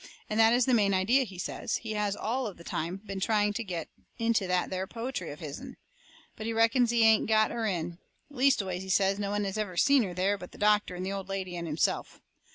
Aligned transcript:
And 0.31 0.39
that 0.39 0.51
is 0.51 0.65
the 0.65 0.73
main 0.73 0.95
idea, 0.95 1.25
he 1.25 1.37
says, 1.37 1.75
he 1.75 1.91
has 1.91 2.15
all 2.15 2.51
the 2.55 2.63
time 2.63 2.95
been 3.05 3.19
trying 3.19 3.53
to 3.53 3.63
get 3.63 3.87
into 4.17 4.47
that 4.47 4.71
there 4.71 4.87
poetry 4.87 5.29
of 5.29 5.41
his'n. 5.41 5.77
But 6.35 6.47
he 6.47 6.53
reckons 6.53 6.89
he 6.89 7.03
ain't 7.03 7.27
got 7.29 7.51
her 7.51 7.67
in. 7.67 7.99
Leastways, 8.31 8.81
he 8.81 8.89
says, 8.89 9.19
no 9.19 9.29
one 9.29 9.43
has 9.43 9.57
never 9.57 9.77
seen 9.77 10.01
her 10.01 10.15
there 10.15 10.39
but 10.39 10.53
the 10.53 10.57
doctor 10.57 10.95
and 10.95 11.05
the 11.05 11.13
old 11.13 11.29
lady 11.29 11.55
and 11.55 11.67
himself. 11.67 12.19